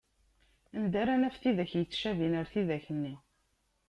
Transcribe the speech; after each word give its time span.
Anda 0.77 0.97
ara 1.01 1.15
naf 1.17 1.35
tidak 1.41 1.71
yettcabin 1.77 2.33
ar 2.39 2.45
tidak-nni? 2.53 3.15